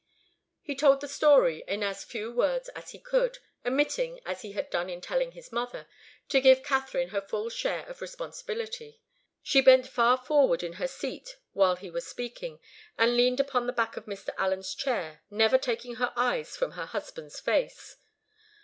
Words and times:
He 0.63 0.75
told 0.75 0.99
the 0.99 1.07
story 1.07 1.63
in 1.67 1.83
as 1.83 2.03
few 2.03 2.31
words 2.31 2.69
as 2.69 2.89
he 2.89 2.97
could, 2.97 3.37
omitting, 3.63 4.19
as 4.25 4.41
he 4.41 4.53
had 4.53 4.71
done 4.71 4.89
in 4.89 4.99
telling 4.99 5.33
his 5.33 5.51
mother, 5.51 5.85
to 6.29 6.41
give 6.41 6.63
Katharine 6.63 7.09
her 7.09 7.21
full 7.21 7.51
share 7.51 7.85
of 7.85 8.01
responsibility. 8.01 8.99
She 9.43 9.61
bent 9.61 9.85
far 9.87 10.17
forward 10.17 10.63
in 10.63 10.73
her 10.81 10.87
seat 10.87 11.37
while 11.53 11.75
he 11.75 11.91
was 11.91 12.07
speaking, 12.07 12.59
and 12.97 13.15
leaned 13.15 13.39
upon 13.39 13.67
the 13.67 13.73
back 13.73 13.95
of 13.95 14.05
Mr. 14.07 14.29
Allen's 14.39 14.73
chair, 14.73 15.21
never 15.29 15.59
taking 15.59 15.97
her 15.97 16.11
eyes 16.15 16.57
from 16.57 16.71
her 16.71 16.87
husband's 16.87 17.39
face. 17.39 17.97